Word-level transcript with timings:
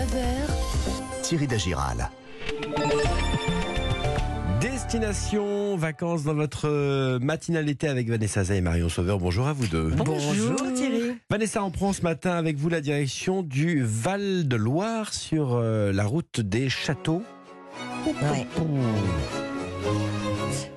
9h, 0.00 1.20
Thierry 1.20 1.46
Dagiral. 1.46 2.08
Destination 4.62 5.76
vacances 5.76 6.24
dans 6.24 6.32
votre 6.32 6.68
euh, 6.68 7.18
matinale 7.18 7.68
été 7.68 7.86
avec 7.86 8.08
Vanessa 8.08 8.44
Zay 8.44 8.56
et 8.56 8.60
Marion 8.62 8.88
Sauveur. 8.88 9.18
Bonjour 9.18 9.46
à 9.46 9.52
vous 9.52 9.66
deux. 9.66 9.90
Bonjour 9.90 10.56
Thierry. 10.72 11.18
Vanessa, 11.28 11.62
on 11.62 11.70
prend 11.70 11.92
ce 11.92 12.00
matin 12.00 12.30
avec 12.30 12.56
vous 12.56 12.70
la 12.70 12.80
direction 12.80 13.42
du 13.42 13.82
Val 13.84 14.48
de 14.48 14.56
Loire 14.56 15.12
sur 15.12 15.52
euh, 15.52 15.92
la 15.92 16.04
route 16.04 16.40
des 16.40 16.70
châteaux. 16.70 17.22
Ouais. 18.06 18.46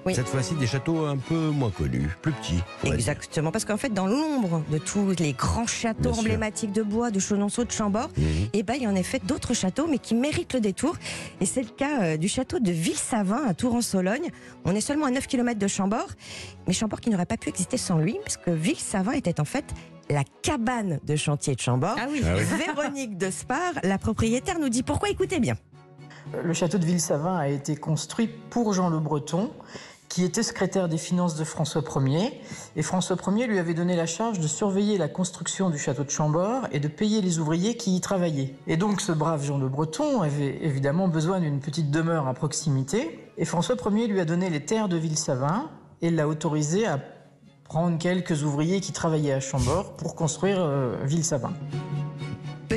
Oui. 0.05 0.13
Cette 0.15 0.27
fois-ci, 0.27 0.53
des 0.55 0.67
châteaux 0.67 1.05
un 1.05 1.15
peu 1.15 1.49
moins 1.49 1.69
connus, 1.69 2.09
plus 2.21 2.33
petits. 2.33 2.59
dire. 2.83 2.93
Exactement, 2.93 3.51
parce 3.51 3.63
qu'en 3.63 3.77
fait, 3.77 3.93
dans 3.93 4.05
l'ombre 4.05 4.61
de 4.69 4.77
tous 4.77 5.11
les 5.19 5.31
grands 5.31 5.65
châteaux 5.65 6.01
Bien 6.01 6.11
sûr. 6.13 6.19
emblématiques 6.21 6.73
de 6.73 6.83
bois, 6.83 7.09
de 7.09 7.19
Chenonceau, 7.19 7.63
de 7.63 7.71
Chambord, 7.71 8.09
Mhm. 8.17 8.25
et 8.51 8.63
ben, 8.63 8.73
il 8.75 8.83
y 8.83 8.85
a 8.85 8.89
en 8.89 8.95
effet 8.95 9.19
d'autres 9.23 9.53
châteaux, 9.53 9.87
mais 9.89 9.99
qui 9.99 10.13
méritent 10.13 10.53
le 10.53 10.59
détour. 10.59 10.95
Et 11.39 11.45
c'est 11.45 11.61
le 11.61 11.69
cas 11.69 12.01
euh, 12.03 12.17
du 12.17 12.27
château 12.27 12.59
de 12.59 12.71
Ville-Savin 12.71 13.43
à 13.47 13.53
Tours-en-Sologne. 13.53 14.29
On 14.65 14.75
est 14.75 14.81
seulement 14.81 15.05
à 15.05 15.11
9 15.11 15.25
km 15.27 15.57
de 15.57 15.67
Chambord, 15.67 16.07
mais 16.67 16.73
Chambord 16.73 16.99
qui 16.99 17.09
n'aurait 17.09 17.25
pas 17.25 17.37
pu 17.37 17.47
exister 17.49 17.77
sans 17.77 17.97
lui, 17.97 18.17
parce 18.25 18.35
que 18.35 18.51
Ville-Savin 18.51 19.13
était 19.13 19.39
en 19.39 19.45
fait 19.45 19.65
la 20.09 20.23
cabane 20.41 20.99
de 21.05 21.15
chantier 21.15 21.55
de 21.55 21.61
Chambord. 21.61 21.95
Ah 21.97 22.07
oui. 22.11 22.21
Ah 22.25 22.33
oui. 22.37 22.43
Véronique 22.65 23.17
de 23.17 23.31
Spar, 23.31 23.71
la 23.83 23.97
propriétaire, 23.97 24.59
nous 24.59 24.67
dit 24.69 24.83
pourquoi. 24.83 25.09
Écoutez 25.09 25.39
bien. 25.39 25.55
Le 26.41 26.53
château 26.53 26.77
de 26.77 26.85
Ville-Savin 26.85 27.35
a 27.35 27.47
été 27.47 27.75
construit 27.75 28.27
pour 28.27 28.73
Jean 28.73 28.89
Le 28.89 28.99
Breton, 28.99 29.51
qui 30.09 30.23
était 30.23 30.43
secrétaire 30.43 30.89
des 30.89 30.97
finances 30.97 31.35
de 31.35 31.43
François 31.43 31.83
Ier. 31.97 32.39
Et 32.75 32.81
François 32.81 33.17
Ier 33.35 33.45
lui 33.45 33.59
avait 33.59 33.73
donné 33.73 33.95
la 33.95 34.05
charge 34.05 34.39
de 34.39 34.47
surveiller 34.47 34.97
la 34.97 35.07
construction 35.07 35.69
du 35.69 35.77
château 35.77 36.03
de 36.03 36.09
Chambord 36.09 36.67
et 36.71 36.79
de 36.79 36.87
payer 36.87 37.21
les 37.21 37.39
ouvriers 37.39 37.77
qui 37.77 37.95
y 37.95 38.01
travaillaient. 38.01 38.55
Et 38.67 38.77
donc 38.77 39.01
ce 39.01 39.11
brave 39.11 39.43
Jean 39.43 39.57
Le 39.57 39.67
Breton 39.69 40.21
avait 40.21 40.63
évidemment 40.63 41.07
besoin 41.07 41.39
d'une 41.39 41.59
petite 41.59 41.91
demeure 41.91 42.27
à 42.27 42.33
proximité. 42.33 43.31
Et 43.37 43.45
François 43.45 43.75
Ier 43.91 44.07
lui 44.07 44.19
a 44.19 44.25
donné 44.25 44.49
les 44.49 44.65
terres 44.65 44.89
de 44.89 44.97
Ville-Savin 44.97 45.69
et 46.01 46.09
l'a 46.09 46.27
autorisé 46.27 46.87
à 46.87 46.99
prendre 47.63 47.97
quelques 47.97 48.43
ouvriers 48.43 48.81
qui 48.81 48.91
travaillaient 48.91 49.33
à 49.33 49.39
Chambord 49.39 49.93
pour 49.97 50.15
construire 50.15 50.57
euh, 50.59 50.95
Ville-Savin. 51.05 51.53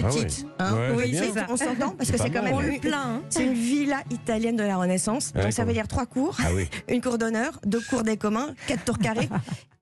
Petite, 0.02 0.46
Ah 0.58 0.68
hein 0.70 0.74
Ouais, 0.74 0.94
oui, 0.96 1.10
c'est 1.16 1.26
c'est- 1.26 1.32
bien. 1.32 1.46
on 1.48 1.56
s'entend 1.56 1.90
parce 1.90 2.10
que 2.10 2.18
C'est 2.18 2.30
quand 2.30 2.42
mal, 2.42 2.54
même 2.54 2.80
plein. 2.80 2.98
hein. 3.16 3.22
c'est 3.30 3.44
une 3.44 3.54
villa 3.54 4.02
italienne 4.10 4.56
de 4.56 4.62
la 4.64 4.76
Renaissance. 4.76 5.32
Ouais, 5.34 5.42
donc 5.42 5.52
ça 5.52 5.64
veut 5.64 5.72
dire 5.72 5.88
trois 5.88 6.06
cours, 6.06 6.36
Ah 6.40 6.48
oui. 6.54 6.68
une 6.88 7.00
cour 7.00 7.18
d'honneur, 7.18 7.60
deux 7.64 7.80
cours 7.80 8.02
des 8.02 8.16
communs, 8.16 8.54
quatre 8.66 8.84
tours 8.84 8.98
carrés. 8.98 9.28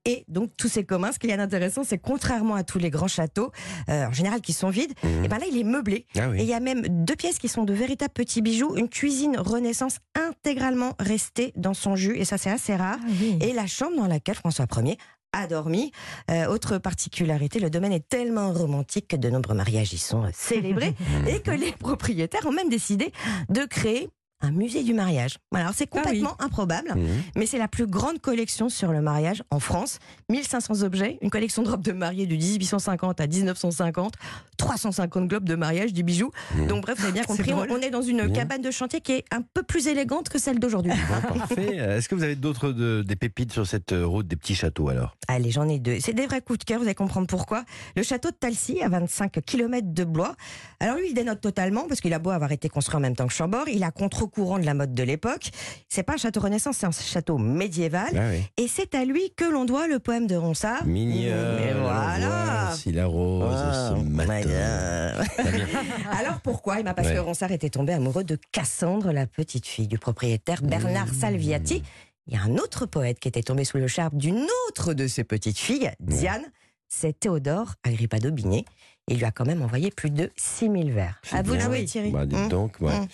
Et 0.07 0.23
donc 0.27 0.51
tous 0.55 0.67
ces 0.67 0.83
communs, 0.83 1.11
ce 1.11 1.17
qu'il 1.17 1.31
y 1.31 1.33
a 1.33 1.37
d'intéressant, 1.37 1.83
c'est 1.83 1.97
contrairement 1.97 2.53
à 2.53 2.63
tous 2.63 2.77
les 2.77 2.91
grands 2.91 3.07
châteaux, 3.07 3.51
euh, 3.89 4.05
en 4.05 4.11
général 4.11 4.39
qui 4.39 4.53
sont 4.53 4.69
vides, 4.69 4.93
et 5.23 5.27
ben 5.27 5.39
là 5.39 5.45
il 5.51 5.57
est 5.57 5.63
meublé. 5.63 6.05
Ah 6.15 6.27
Et 6.35 6.41
il 6.43 6.45
y 6.45 6.53
a 6.53 6.59
même 6.59 6.83
deux 6.87 7.15
pièces 7.15 7.39
qui 7.39 7.47
sont 7.47 7.63
de 7.63 7.73
véritables 7.73 8.13
petits 8.13 8.43
bijoux, 8.43 8.75
une 8.77 8.87
cuisine 8.87 9.35
Renaissance 9.39 9.97
intégralement 10.13 10.93
restée 10.99 11.53
dans 11.55 11.73
son 11.73 11.95
jus, 11.95 12.17
et 12.19 12.23
ça 12.25 12.37
c'est 12.37 12.51
assez 12.51 12.75
rare. 12.75 12.99
Et 13.41 13.51
la 13.53 13.65
chambre 13.65 13.97
dans 13.97 14.05
laquelle 14.05 14.35
François 14.35 14.67
Ier 14.77 14.97
a 15.35 15.47
dormi. 15.47 15.91
Euh, 16.31 16.47
autre 16.47 16.77
particularité, 16.77 17.59
le 17.59 17.69
domaine 17.69 17.91
est 17.91 18.07
tellement 18.07 18.53
romantique 18.53 19.07
que 19.09 19.15
de 19.15 19.29
nombreux 19.29 19.55
mariages 19.55 19.93
y 19.93 19.97
sont 19.97 20.23
célébrés 20.33 20.95
et 21.27 21.41
que 21.41 21.51
les 21.51 21.71
propriétaires 21.71 22.45
ont 22.45 22.51
même 22.51 22.69
décidé 22.69 23.11
de 23.49 23.65
créer 23.65 24.09
un 24.41 24.51
musée 24.51 24.83
du 24.83 24.93
mariage. 24.93 25.37
Alors 25.53 25.71
c'est 25.73 25.87
Ah 25.91 25.95
oui. 25.95 26.01
complètement 26.03 26.35
improbable, 26.41 26.93
Mhm. 26.95 27.07
mais 27.35 27.45
c'est 27.45 27.57
la 27.57 27.67
plus 27.67 27.87
grande 27.87 28.19
collection 28.19 28.69
sur 28.69 28.91
le 28.91 29.01
mariage 29.01 29.41
en 29.49 29.59
France. 29.59 29.99
1500 30.29 30.83
objets, 30.83 31.17
une 31.21 31.29
collection 31.29 31.63
de 31.63 31.69
robes 31.69 31.83
de 31.83 31.93
mariée 31.93 32.27
de 32.27 32.35
1850 32.35 33.21
à 33.21 33.27
1950, 33.27 34.13
350 34.57 35.27
globes 35.27 35.45
de 35.45 35.55
mariage, 35.55 35.93
du 35.93 36.03
bijou. 36.03 36.31
Mhm. 36.55 36.67
Donc 36.67 36.81
bref, 36.83 36.97
vous 36.99 37.05
avez 37.05 37.13
bien 37.13 37.23
compris, 37.27 37.53
on, 37.53 37.77
est 37.81 37.89
dans 37.89 38.01
une 38.01 38.23
Mhm. 38.23 38.33
cabane 38.33 38.61
de 38.61 38.71
chantier 38.71 39.01
qui 39.01 39.13
est 39.13 39.25
un 39.31 39.41
peu 39.41 39.63
plus 39.63 39.87
élégante 39.87 40.29
que 40.29 40.37
celle 40.39 40.59
d'aujourd'hui. 40.59 40.91
Bon, 41.31 41.37
parfait. 41.39 41.79
Euh, 41.79 41.97
Est-ce 41.97 42.09
que 42.09 42.15
vous 42.15 42.23
avez 42.23 42.35
d'autres 42.35 42.71
de- 42.71 43.03
des 43.07 43.15
pépites 43.15 43.51
sur 43.51 43.65
cette 43.65 43.91
euh, 43.93 44.05
route 44.05 44.27
des 44.27 44.35
petits 44.35 44.55
châteaux 44.55 44.89
alors? 44.89 45.15
Allez, 45.27 45.51
j'en 45.51 45.67
ai 45.67 45.79
deux. 45.79 45.97
C'est 45.99 46.13
des 46.13 46.25
vrais 46.25 46.41
coups 46.41 46.59
de 46.59 46.63
cœur, 46.65 46.79
vous 46.79 46.85
allez 46.85 46.95
comprendre 46.95 47.27
pourquoi. 47.27 47.63
Le 47.95 48.03
château 48.03 48.29
de 48.29 48.35
Talcy, 48.35 48.81
à 48.81 48.89
25 48.89 49.39
km 49.45 49.87
de 49.93 50.03
Blois. 50.03 50.35
Alors 50.79 50.97
lui, 50.97 51.07
il 51.09 51.13
dénote 51.13 51.41
totalement, 51.41 51.87
parce 51.87 52.01
qu'il 52.01 52.13
a 52.13 52.19
beau 52.19 52.29
avoir 52.31 52.51
été 52.51 52.69
construit 52.69 52.97
en 52.97 52.99
même 52.99 53.15
temps 53.15 53.27
que 53.27 53.33
Chambord, 53.33 53.67
il 53.69 53.83
a 53.83 53.91
contre-courant 54.25 54.59
de 54.59 54.65
la 54.65 54.73
mode 54.73 54.93
de 54.93 55.03
l'époque. 55.03 55.49
C'est 55.89 56.03
pas 56.03 56.13
un 56.13 56.17
château 56.17 56.39
renaissance, 56.39 56.77
c'est 56.77 56.85
un 56.85 56.91
château 56.91 57.37
médiéval. 57.37 58.09
Ah 58.15 58.29
oui. 58.31 58.43
Et 58.57 58.67
c'est 58.67 58.95
à 58.95 59.05
lui 59.05 59.31
que 59.35 59.45
l'on 59.45 59.65
doit 59.65 59.87
le 59.87 59.99
poème 59.99 60.27
de 60.27 60.35
Ronsard. 60.35 60.85
Mignonne. 60.85 61.59
Et 61.61 61.73
voilà. 61.73 62.65
Voici 62.67 62.91
la 62.91 63.05
rose 63.05 63.45
Oh, 63.47 63.95
ce 63.97 64.01
matin. 64.03 65.23
Alors 66.19 66.41
pourquoi 66.41 66.79
Eh 66.79 66.83
ben 66.83 66.93
Parce 66.93 67.07
Ouais. 67.09 67.13
que 67.15 67.19
Ronsard 67.19 67.51
était 67.51 67.69
tombé 67.69 67.93
amoureux 67.93 68.23
de 68.23 68.37
Cassandre, 68.51 69.11
la 69.11 69.27
petite 69.27 69.67
fille 69.67 69.87
du 69.87 69.97
propriétaire 69.99 70.61
Bernard 70.63 71.07
Mmh. 71.07 71.19
Salviati. 71.19 71.83
Il 72.27 72.33
y 72.33 72.37
a 72.37 72.41
un 72.41 72.55
autre 72.57 72.85
poète 72.87 73.19
qui 73.19 73.27
était 73.27 73.43
tombé 73.43 73.63
sous 73.65 73.77
le 73.77 73.87
charme 73.87 74.17
d'une 74.17 74.47
autre 74.67 74.93
de 74.93 75.05
ses 75.07 75.23
petites 75.23 75.59
filles, 75.59 75.91
Diane. 75.99 76.41
C'est 76.87 77.19
Théodore 77.19 77.75
Agrippa 77.83 78.17
d'Aubigné. 78.19 78.65
Il 79.07 79.17
lui 79.17 79.25
a 79.25 79.29
quand 79.29 79.45
même 79.45 79.61
envoyé 79.61 79.91
plus 79.91 80.09
de 80.09 80.31
6000 80.35 80.91
vers. 80.91 81.21
À 81.31 81.43
vous 81.43 81.55
de 81.55 81.59
jouer, 81.59 81.85
Thierry. 81.85 82.09
Bah, 82.09 82.25
dites 82.25 82.39
Hum, 82.39 82.49
donc, 82.49 82.77
ouais. 82.81 82.91
hum. 82.91 83.07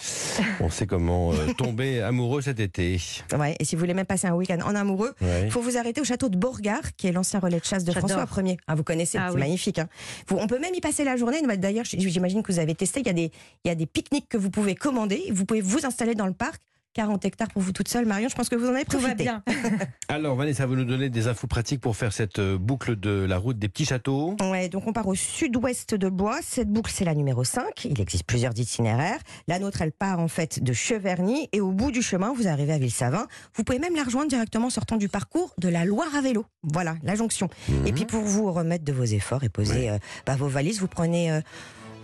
on 0.62 0.70
sait 0.70 0.88
comment 0.88 1.34
euh, 1.34 1.52
tomber 1.58 2.00
amoureux 2.02 2.42
cet 2.42 2.62
été. 2.62 2.98
Ouais, 3.38 3.58
et 3.60 3.66
si 3.66 3.76
vous 3.76 3.82
voulez 3.82 3.94
même 3.94 4.06
passer 4.06 4.28
un 4.28 4.34
week-end 4.34 4.60
en 4.64 4.74
amoureux, 4.74 5.14
Ouais. 5.20 5.42
il 5.44 5.52
faut 5.52 5.60
vous 5.60 5.76
arrêter 5.78 6.00
au 6.00 6.06
château 6.06 6.30
de 6.30 6.38
Beauregard, 6.38 6.96
qui 6.96 7.08
est 7.08 7.12
l'ancien 7.12 7.42
relais 7.42 7.60
de 7.60 7.66
chasse 7.66 7.84
de. 7.84 7.92
François 7.92 8.26
Ier. 8.42 8.56
Ah, 8.68 8.76
vous 8.76 8.84
connaissez, 8.86 9.18
Ah 9.18 9.26
c'est 9.28 9.34
oui. 9.36 9.42
magnifique. 9.42 9.80
hein. 9.80 9.90
Vous- 10.30 10.38
on 10.38 10.48
peut 10.48 10.60
même 10.60 10.74
y 10.74 10.80
passer 10.80 11.04
la 11.04 11.18
journée. 11.18 11.42
D'ailleurs, 11.58 11.84
j'imagine 11.86 12.42
que 12.42 12.54
vous 12.54 12.60
avez 12.60 12.74
testé. 12.74 13.02
Il 13.02 13.08
y 13.08 13.10
a 13.10 13.14
des, 13.14 13.30
il 13.66 13.68
y 13.68 13.72
a 13.72 13.76
des 13.76 13.86
pique-niques 13.86 14.30
que 14.30 14.38
vous 14.38 14.50
pouvez 14.50 14.76
commander. 14.76 15.22
Vous 15.34 15.44
pouvez 15.46 15.60
vous 15.62 15.86
installer 15.86 16.16
dans 16.16 16.26
le 16.28 16.34
parc. 16.34 16.62
40 16.94 17.24
hectares 17.24 17.48
pour 17.50 17.62
vous 17.62 17.72
toute 17.72 17.88
seule, 17.88 18.06
Marion. 18.06 18.28
Je 18.28 18.36
pense 18.36 18.50
que 18.50 18.56
vous 18.56 18.68
en 18.68 18.74
avez 18.74 18.84
Tout 18.84 18.98
profité. 18.98 19.26
va 19.26 19.42
bien. 19.44 19.44
Alors 20.10 20.36
Vanessa, 20.36 20.66
vous 20.66 20.76
nous 20.76 20.84
donnez 20.84 21.10
des 21.10 21.28
infos 21.28 21.48
pratiques 21.48 21.80
pour 21.80 21.96
faire 21.96 22.12
cette 22.12 22.40
euh, 22.40 22.58
boucle 22.58 23.00
de 23.00 23.26
la 23.28 23.38
route 23.38 23.58
des 23.58 23.70
petits 23.70 23.86
châteaux. 23.86 24.36
Ouais, 24.42 24.68
donc 24.68 24.88
on 24.88 24.94
part 24.94 25.08
au 25.08 25.16
sud-ouest 25.16 25.96
de 25.96 26.10
Blois. 26.10 26.40
Cette 26.44 26.70
boucle, 26.70 26.92
c'est 26.94 27.06
la 27.06 27.16
numéro 27.16 27.44
5. 27.44 27.86
Il 27.86 28.02
existe 28.02 28.26
plusieurs 28.26 28.58
itinéraires. 28.60 29.20
La 29.48 29.60
nôtre, 29.60 29.82
elle 29.82 29.94
part 29.94 30.20
en 30.20 30.28
fait 30.28 30.62
de 30.62 30.74
Cheverny. 30.74 31.48
Et 31.54 31.62
au 31.62 31.72
bout 31.72 31.92
du 31.92 32.02
chemin, 32.02 32.34
vous 32.34 32.48
arrivez 32.48 32.74
à 32.74 32.78
Ville-Savin. 32.78 33.28
Vous 33.56 33.64
pouvez 33.64 33.80
même 33.80 33.96
la 33.96 34.04
rejoindre 34.04 34.28
directement 34.30 34.68
en 34.68 34.72
sortant 34.72 34.98
du 34.98 35.08
parcours 35.08 35.54
de 35.58 35.70
la 35.70 35.86
Loire 35.86 36.14
à 36.16 36.22
vélo. 36.22 36.46
Voilà, 36.64 36.96
la 37.04 37.16
jonction. 37.16 37.50
Et 37.86 37.94
puis 37.94 38.06
pour 38.06 38.22
vous 38.22 38.52
remettre 38.52 38.84
de 38.84 38.92
vos 38.92 39.04
efforts 39.06 39.44
et 39.44 39.50
poser 39.50 39.90
euh, 39.90 39.98
bah, 40.26 40.36
vos 40.36 40.48
valises, 40.48 40.80
vous 40.80 40.88
prenez 40.88 41.32
euh, 41.32 41.40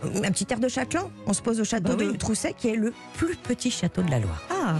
un 0.04 0.32
petit 0.32 0.48
air 0.50 0.60
de 0.60 0.68
Châtelain. 0.68 1.10
On 1.26 1.34
se 1.34 1.42
pose 1.42 1.60
au 1.60 1.64
château 1.64 1.96
Bah 1.96 1.96
oui. 2.00 2.12
de 2.14 2.18
Trousset, 2.18 2.54
qui 2.58 2.70
est 2.70 2.76
le 2.76 2.94
plus 3.16 3.36
petit 3.36 3.72
château 3.72 4.02
de 4.02 4.10
la 4.12 4.20
Loire. 4.20 4.44
Ah, 4.50 4.76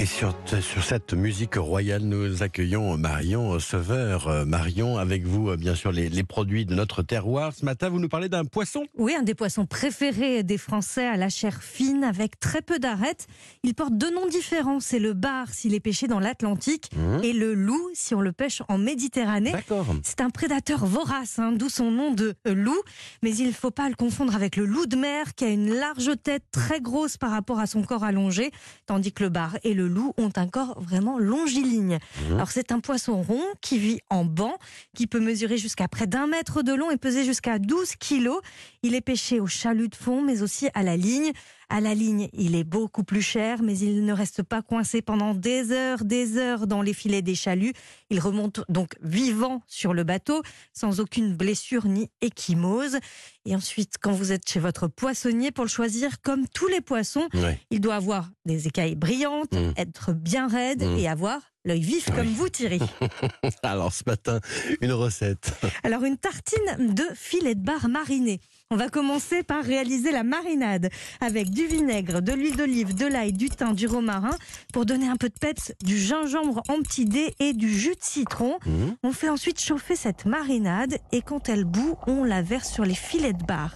Et 0.00 0.06
sur, 0.06 0.34
sur 0.62 0.82
cette 0.82 1.12
musique 1.12 1.56
royale, 1.56 2.00
nous 2.00 2.42
accueillons 2.42 2.96
Marion 2.96 3.58
Sauveur. 3.58 4.28
Euh, 4.28 4.46
Marion, 4.46 4.96
avec 4.96 5.26
vous, 5.26 5.50
euh, 5.50 5.58
bien 5.58 5.74
sûr, 5.74 5.92
les, 5.92 6.08
les 6.08 6.22
produits 6.22 6.64
de 6.64 6.74
notre 6.74 7.02
terroir. 7.02 7.52
Ce 7.54 7.66
matin, 7.66 7.90
vous 7.90 8.00
nous 8.00 8.08
parlez 8.08 8.30
d'un 8.30 8.46
poisson. 8.46 8.84
oui, 8.96 9.14
un 9.14 9.22
des 9.22 9.34
poissons 9.34 9.66
préférés 9.66 10.42
des 10.42 10.56
Français 10.56 11.06
à 11.06 11.18
la 11.18 11.28
chair 11.28 11.62
fine 11.62 12.02
avec 12.02 12.40
très 12.40 12.62
peu 12.62 12.78
d'arêtes. 12.78 13.26
Il 13.62 13.74
porte 13.74 13.92
deux 13.92 14.10
noms 14.14 14.26
différents. 14.26 14.80
C'est 14.80 15.00
le 15.00 15.12
bar 15.12 15.50
s'il 15.50 15.74
est 15.74 15.80
pêché 15.80 16.06
dans 16.08 16.18
l'Atlantique 16.18 16.88
Mmh. 16.96 17.22
et 17.22 17.32
le 17.34 17.52
loup 17.52 17.90
si 17.92 18.14
on 18.14 18.22
le 18.22 18.32
pêche 18.32 18.62
en 18.68 18.78
Méditerranée. 18.78 19.52
D'accord. 19.52 19.86
C'est 20.02 20.22
un 20.22 20.30
prédateur 20.30 20.86
vorace, 20.86 21.38
hein, 21.38 21.52
d'où 21.52 21.68
son 21.68 21.90
nom 21.90 22.10
de 22.12 22.34
euh, 22.48 22.54
loup. 22.54 22.80
Mais 23.22 23.34
il 23.36 23.48
ne 23.48 23.52
faut 23.52 23.70
pas 23.70 23.88
le 23.90 23.94
confondre 23.96 24.34
avec 24.34 24.56
le 24.56 24.64
loup 24.64 24.86
de 24.86 24.96
mer, 24.96 25.34
qui 25.34 25.44
a 25.44 25.48
une 25.48 25.74
large 25.74 26.10
tête 26.22 26.44
très 26.52 26.80
grosse 26.80 27.18
par 27.18 27.32
rapport 27.32 27.58
à 27.58 27.66
son 27.66 27.82
corps 27.82 28.02
allongé, 28.04 28.50
tandis 28.86 29.12
que 29.12 29.24
le 29.24 29.28
bar 29.28 29.58
et 29.62 29.74
le 29.74 29.89
loup 29.90 30.14
ont 30.16 30.30
un 30.36 30.48
corps 30.48 30.80
vraiment 30.80 31.18
longiligne. 31.18 31.98
Mmh. 31.98 32.34
Alors 32.34 32.50
c'est 32.50 32.72
un 32.72 32.80
poisson 32.80 33.20
rond 33.20 33.44
qui 33.60 33.78
vit 33.78 34.00
en 34.08 34.24
banc, 34.24 34.54
qui 34.94 35.06
peut 35.06 35.20
mesurer 35.20 35.58
jusqu'à 35.58 35.88
près 35.88 36.06
d'un 36.06 36.26
mètre 36.26 36.62
de 36.62 36.72
long 36.72 36.90
et 36.90 36.96
peser 36.96 37.24
jusqu'à 37.24 37.58
12 37.58 37.96
kilos. 37.96 38.40
Il 38.82 38.94
est 38.94 39.00
pêché 39.00 39.40
au 39.40 39.46
chalut 39.46 39.88
de 39.88 39.96
fond, 39.96 40.22
mais 40.22 40.42
aussi 40.42 40.68
à 40.74 40.82
la 40.82 40.96
ligne. 40.96 41.32
À 41.72 41.80
la 41.80 41.94
ligne, 41.94 42.28
il 42.32 42.56
est 42.56 42.64
beaucoup 42.64 43.04
plus 43.04 43.22
cher, 43.22 43.62
mais 43.62 43.78
il 43.78 44.04
ne 44.04 44.12
reste 44.12 44.42
pas 44.42 44.60
coincé 44.60 45.02
pendant 45.02 45.34
des 45.34 45.70
heures, 45.70 46.04
des 46.04 46.36
heures 46.36 46.66
dans 46.66 46.82
les 46.82 46.92
filets 46.92 47.22
des 47.22 47.36
chaluts. 47.36 47.72
Il 48.10 48.18
remonte 48.18 48.62
donc 48.68 48.94
vivant 49.02 49.62
sur 49.68 49.94
le 49.94 50.02
bateau, 50.02 50.42
sans 50.72 50.98
aucune 50.98 51.36
blessure 51.36 51.86
ni 51.86 52.10
échymose. 52.22 52.98
Et 53.46 53.54
ensuite, 53.54 53.94
quand 54.00 54.10
vous 54.10 54.32
êtes 54.32 54.48
chez 54.48 54.58
votre 54.58 54.88
poissonnier, 54.88 55.52
pour 55.52 55.62
le 55.64 55.70
choisir, 55.70 56.20
comme 56.22 56.48
tous 56.48 56.66
les 56.66 56.80
poissons, 56.80 57.28
il 57.70 57.80
doit 57.80 57.94
avoir 57.94 58.28
des 58.46 58.66
écailles 58.66 58.96
brillantes, 58.96 59.52
Mm. 59.52 59.72
être 59.76 60.12
bien 60.12 60.48
raide 60.48 60.82
Mm. 60.82 60.98
et 60.98 61.08
avoir 61.08 61.40
l'œil 61.64 61.80
vif 61.80 62.10
comme 62.14 62.28
vous 62.28 62.48
Thierry. 62.48 62.80
Alors 63.62 63.92
ce 63.92 64.02
matin, 64.06 64.40
une 64.80 64.92
recette. 64.92 65.52
Alors 65.84 66.04
une 66.04 66.16
tartine 66.16 66.94
de 66.94 67.04
filet 67.14 67.54
de 67.54 67.62
bar 67.62 67.88
mariné. 67.88 68.40
On 68.70 68.76
va 68.76 68.88
commencer 68.88 69.42
par 69.42 69.64
réaliser 69.64 70.12
la 70.12 70.22
marinade 70.22 70.90
avec 71.20 71.50
du 71.50 71.66
vinaigre, 71.66 72.22
de 72.22 72.32
l'huile 72.32 72.56
d'olive, 72.56 72.94
de 72.94 73.06
l'ail, 73.06 73.32
du 73.32 73.48
thym, 73.50 73.74
du 73.74 73.86
romarin 73.86 74.36
pour 74.72 74.86
donner 74.86 75.08
un 75.08 75.16
peu 75.16 75.28
de 75.28 75.38
peps, 75.38 75.72
du 75.82 75.98
gingembre 75.98 76.62
en 76.68 76.80
petits 76.82 77.04
dés 77.04 77.34
et 77.40 77.52
du 77.52 77.68
jus 77.68 77.96
de 77.96 78.02
citron. 78.04 78.58
Mmh. 78.64 78.70
On 79.02 79.12
fait 79.12 79.28
ensuite 79.28 79.60
chauffer 79.60 79.96
cette 79.96 80.24
marinade 80.24 80.98
et 81.12 81.20
quand 81.20 81.48
elle 81.48 81.64
bout, 81.64 81.96
on 82.06 82.24
la 82.24 82.42
verse 82.42 82.72
sur 82.72 82.84
les 82.84 82.94
filets 82.94 83.32
de 83.32 83.44
bar. 83.44 83.74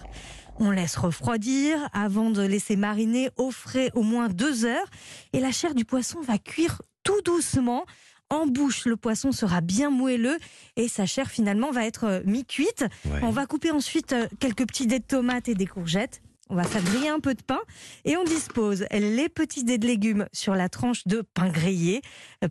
On 0.61 0.71
laisse 0.71 0.97
refroidir 0.97 1.89
avant 1.93 2.31
de 2.31 2.43
laisser 2.43 2.77
mariner 2.77 3.31
au 3.37 3.51
frais 3.51 3.91
au 3.95 4.03
moins 4.03 4.29
deux 4.29 4.65
heures 4.65 4.89
et 5.33 5.41
la 5.41 5.51
chair 5.51 5.75
du 5.75 5.85
poisson 5.85 6.21
va 6.21 6.39
cuire 6.39 6.81
tout 7.05 7.21
doucement. 7.23 7.85
En 8.31 8.47
bouche, 8.47 8.87
le 8.87 8.97
poisson 8.97 9.33
sera 9.33 9.61
bien 9.61 9.91
moelleux 9.91 10.39
et 10.77 10.89
sa 10.89 11.07
chair 11.07 11.31
finalement 11.31 11.71
va 11.71 11.87
être 11.87 12.05
euh, 12.05 12.21
mi-cuite. 12.25 12.87
Ouais. 13.05 13.21
On 13.23 13.31
va 13.31 13.47
couper 13.47 13.71
ensuite 13.71 14.13
euh, 14.13 14.27
quelques 14.41 14.67
petits 14.67 14.87
dés 14.87 14.99
de 14.99 15.05
tomates 15.05 15.49
et 15.49 15.55
des 15.55 15.67
courgettes. 15.67 16.23
On 16.51 16.57
va 16.57 16.65
faire 16.65 16.83
griller 16.83 17.09
un 17.09 17.21
peu 17.21 17.35
de 17.35 17.43
pain 17.43 17.61
et 18.05 18.17
on 18.17 18.25
dispose 18.25 18.85
les 18.91 19.29
petits 19.29 19.65
dés 19.65 19.79
de 19.79 19.87
légumes 19.87 20.27
sur 20.33 20.55
la 20.55 20.69
tranche 20.69 21.07
de 21.07 21.23
pain 21.23 21.49
grillé. 21.49 22.03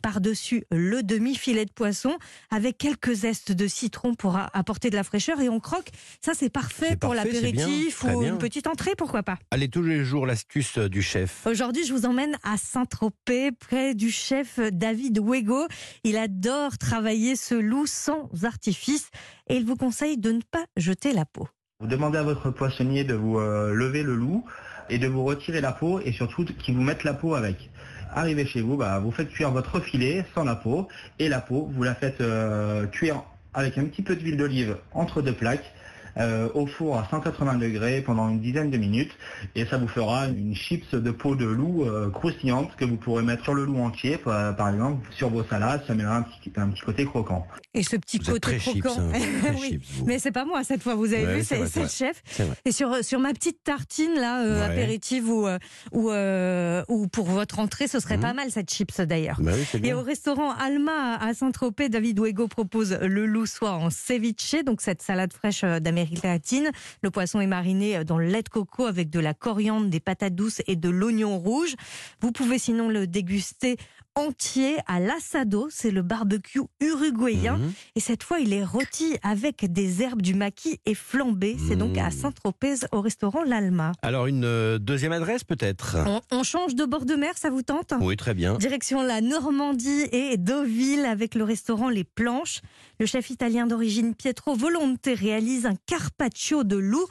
Par-dessus 0.02 0.66
le 0.72 1.04
demi-filet 1.04 1.66
de 1.66 1.72
poisson 1.72 2.18
avec 2.50 2.80
quelques 2.80 3.14
zestes 3.14 3.52
de 3.52 3.68
citron 3.68 4.16
pour 4.16 4.38
apporter 4.54 4.90
de 4.90 4.96
la 4.96 5.04
fraîcheur 5.04 5.40
et 5.42 5.50
on 5.50 5.60
croque. 5.60 5.90
Ça, 6.22 6.34
c'est 6.34 6.50
parfait 6.50 6.96
pour 6.96 7.14
l'apéritif 7.14 8.04
ou 8.04 8.20
bien. 8.20 8.34
une 8.34 8.38
petite 8.40 8.68
entrée, 8.68 8.96
pourquoi 8.98 9.22
pas. 9.22 9.38
Allez, 9.52 9.70
tous 9.70 9.84
les 9.84 10.04
jours, 10.04 10.26
l'astuce 10.26 10.78
euh, 10.78 10.90
du 10.90 11.02
chef. 11.02 11.46
Aujourd'hui, 11.46 11.86
je 11.86 11.94
vous 11.94 12.06
emmène 12.06 12.38
à 12.44 12.58
Saint-Tropez, 12.58 13.52
près 13.52 13.94
du 13.94 14.10
chef 14.10 14.60
David 14.60 15.20
Wego. 15.20 15.68
Il 16.04 16.18
adore 16.18 16.78
travailler 16.78 17.36
ce 17.36 17.56
loup 17.56 17.86
sans 17.86 18.30
artifice 18.44 19.10
et 19.48 19.58
il 19.58 19.66
vous 19.66 19.76
conseille 19.76 20.18
de 20.18 20.32
ne 20.32 20.42
pas 20.42 20.66
jeter 20.78 21.14
la 21.14 21.26
peau. 21.26 21.48
Vous 21.80 21.90
demandez 21.90 22.18
à 22.18 22.24
votre 22.24 22.50
poissonnier 22.50 23.04
de 23.04 23.14
vous 23.14 23.40
euh, 23.40 23.74
lever 23.74 24.04
le 24.04 24.16
loup 24.16 24.46
et 24.90 25.00
de 25.00 25.08
vous 25.08 25.26
retirer 25.26 25.60
la 25.60 25.74
peau 25.74 26.00
et 26.00 26.14
surtout 26.14 26.46
qu'il 26.46 26.76
vous 26.76 26.82
mette 26.82 27.04
la 27.04 27.14
peau 27.14 27.36
avec. 27.36 27.72
Arrivez 28.16 28.46
chez 28.46 28.62
vous, 28.62 28.78
bah, 28.78 29.00
vous 29.00 29.12
faites 29.12 29.30
cuire 29.30 29.52
votre 29.52 29.82
filet 29.82 30.24
sans 30.34 30.46
la 30.46 30.56
peau 30.56 30.88
et 31.20 31.28
la 31.28 31.42
peau, 31.42 31.70
vous 31.74 31.84
la 31.84 31.94
faites 31.94 32.22
euh, 32.22 32.86
cuire 32.88 33.24
avec 33.54 33.78
un 33.78 33.86
petit 33.86 34.02
peu 34.02 34.16
d'huile 34.16 34.38
d'olive 34.38 34.78
entre 34.94 35.22
deux 35.22 35.34
plaques 35.34 35.74
euh, 36.18 36.50
au 36.54 36.68
four 36.68 36.98
à 36.98 37.08
180 37.10 37.56
degrés 37.56 38.02
pendant 38.02 38.30
une 38.30 38.40
dizaine 38.40 38.70
de 38.70 38.78
minutes 38.78 39.12
et 39.56 39.66
ça 39.66 39.78
vous 39.78 39.88
fera 39.88 40.28
une 40.28 40.56
chips 40.56 40.94
de 40.94 41.12
peau 41.12 41.36
de 41.36 41.46
loup 41.46 41.84
euh, 41.86 42.10
croustillante 42.10 42.76
que 42.76 42.86
vous 42.86 42.98
pourrez 42.98 43.24
mettre 43.24 43.44
sur 43.44 43.54
le 43.54 43.66
loup 43.66 43.80
entier 43.80 44.18
par, 44.18 44.56
par 44.56 44.70
exemple 44.70 45.08
sur 45.16 45.30
vos 45.30 45.44
salades, 45.44 45.82
ça 45.88 45.94
mettra 45.96 46.18
un 46.18 46.22
petit, 46.24 46.52
un 46.56 46.70
petit 46.70 46.82
côté 46.82 47.06
croquant. 47.06 47.48
Et 47.74 47.82
ce 47.84 47.96
petit 47.96 48.18
Vous 48.20 48.26
êtes 48.26 48.34
côté 48.34 48.40
très 48.40 48.60
chips, 48.60 48.84
croquant. 48.84 49.02
hein, 49.02 49.20
très 49.42 49.52
Oui. 49.60 49.70
chips. 49.70 49.88
Mais 50.06 50.20
c'est 50.20 50.32
pas 50.32 50.46
moi 50.46 50.64
cette 50.64 50.84
fois, 50.84 50.96
vous 50.96 51.14
avez 51.14 51.26
Ouais, 51.26 51.36
vu, 51.38 51.40
c'est 51.44 51.56
c'est 51.56 51.58
vrai, 51.58 51.68
c'est 51.68 51.82
le 51.82 51.88
chef. 51.88 52.22
Et 52.66 52.72
sur, 52.72 53.04
sur 53.04 53.20
ma 53.20 53.34
petite 53.34 53.64
tartine 53.64 54.14
là, 54.16 54.44
euh, 54.44 54.60
Ouais. 54.60 54.66
apéritive 54.72 55.30
ou, 55.30 55.48
euh, 55.48 55.58
ou, 55.92 56.12
euh, 56.12 56.84
ou 56.90 57.08
pour 57.08 57.26
votre 57.26 57.60
entrée, 57.60 57.88
ce 57.88 58.00
serait 58.00 58.18
Mhm. 58.18 58.22
pas 58.24 58.34
mal 58.34 58.52
cette 58.52 58.70
chips 58.72 59.02
d'ailleurs. 59.02 59.38
Bah 59.42 59.52
oui, 59.56 59.64
c'est 59.70 59.78
Et 59.80 59.82
bien. 59.82 59.98
au 59.98 60.02
restaurant 60.04 60.52
Alma 60.52 61.16
à 61.20 61.34
Saint-Tropez, 61.34 61.90
David 61.90 62.20
Wego 62.20 62.48
propose 62.48 62.98
le 63.02 63.26
loup 63.26 63.46
soit 63.46 63.72
en 63.74 63.90
ceviche, 63.90 64.56
donc 64.66 64.82
cette 64.82 65.02
salade 65.02 65.34
fraîche 65.34 65.64
euh, 65.64 65.80
d'Amérique 66.04 66.24
latine. 66.24 66.72
Le 67.02 67.12
poisson 67.12 67.40
est 67.40 67.48
mariné 67.48 67.98
euh, 67.98 68.04
dans 68.04 68.18
le 68.18 68.26
lait 68.28 68.44
de 68.44 68.50
coco 68.50 68.86
avec 68.86 69.10
de 69.10 69.20
la 69.20 69.34
coriandre, 69.34 69.88
des 69.88 70.00
patates 70.00 70.36
douces 70.36 70.62
et 70.68 70.76
de 70.76 70.90
l'oignon 70.90 71.38
rouge. 71.40 71.76
Vous 72.22 72.32
pouvez 72.32 72.60
sinon 72.60 72.90
le 72.90 73.08
déguster 73.08 73.78
entier 74.16 74.76
à 74.86 75.00
l'assado, 75.00 75.70
c'est 75.72 75.90
le 75.90 76.04
barbecue 76.04 76.62
uruguayen. 76.80 77.58
Mhm. 77.58 77.74
Et 77.96 78.00
cette 78.00 78.22
fois, 78.22 78.40
il 78.40 78.54
est 78.54 78.64
rôti 78.64 79.16
avec 79.24 79.72
des 79.74 80.04
herbes 80.04 80.22
du 80.22 80.36
maquis 80.36 80.80
et 80.86 80.94
flambé. 80.94 81.58
C'est 81.68 81.76
donc 81.76 81.98
à 81.98 82.10
Mmh. 82.10 82.12
Saint-Tropez 82.12 82.76
au 82.92 83.02
restaurant 83.02 83.44
L'Alma. 83.44 83.94
Alors, 84.04 84.28
une 84.28 84.46
euh, 84.46 84.78
deuxième 84.78 85.14
adresse 85.14 85.44
peut-être? 85.44 85.98
On, 86.06 86.22
on 86.32 86.44
change 86.44 86.76
de 86.76 86.86
bord 86.86 87.06
de 87.06 87.16
mer, 87.16 87.32
ça 87.38 87.50
vous 87.50 87.64
tente? 87.64 87.94
Oui, 88.02 88.16
très 88.16 88.36
bien. 88.36 88.56
Direction 88.58 89.02
la 89.02 89.20
Normandie 89.22 90.04
et 90.12 90.38
Deauville 90.38 91.06
avec 91.06 91.34
le 91.34 91.44
restaurant 91.44 91.90
Les 91.90 92.04
Planches. 92.04 92.62
Le 93.00 93.08
chef 93.08 93.32
italien 93.32 93.66
d'origine 93.66 94.14
Pietro 94.14 94.54
Volonte 94.54 95.08
réalise 95.08 95.66
un 95.66 95.76
carpaccio 95.98 96.64
de 96.64 96.78
loup. 96.78 97.06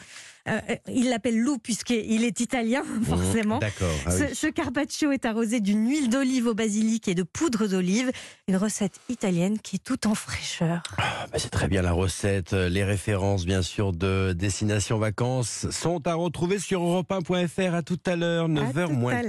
Euh, 0.48 0.58
il 0.88 1.08
l'appelle 1.08 1.38
loup 1.38 1.58
puisqu'il 1.58 2.24
est 2.24 2.40
italien, 2.40 2.82
forcément. 3.04 3.58
Mmh, 3.58 3.60
D'accord. 3.60 3.94
Ah 4.06 4.10
Ce, 4.10 4.22
oui. 4.24 4.28
ce 4.34 4.46
carpaccio 4.48 5.12
est 5.12 5.24
arrosé 5.24 5.60
d'une 5.60 5.88
huile 5.88 6.08
d'olive 6.10 6.48
au 6.48 6.54
basilic 6.54 7.06
et 7.06 7.14
de 7.14 7.22
poudre 7.22 7.68
d'olive. 7.68 8.10
Une 8.48 8.56
recette 8.56 8.98
italienne 9.08 9.60
qui 9.60 9.76
est 9.76 9.84
tout 9.84 10.08
en 10.08 10.16
fraîcheur. 10.16 10.82
Ah, 10.98 11.26
bah, 11.30 11.38
c'est 11.38 11.50
très 11.50 11.68
bien 11.68 11.80
la 11.82 11.92
recette. 11.92 12.54
Les 12.54 12.82
références, 12.82 13.44
bien 13.46 13.62
sûr, 13.62 13.92
de 13.92 14.32
Destination 14.36 14.98
Vacances 14.98 15.70
sont 15.70 16.04
à 16.08 16.14
retrouver 16.14 16.58
sur 16.58 16.80
europe1.fr. 16.82 17.74
À 17.74 17.82
tout 17.82 18.00
à 18.04 18.16
l'heure, 18.16 18.48
9h 18.48 18.86
tout 18.88 18.92
moins 18.94 19.22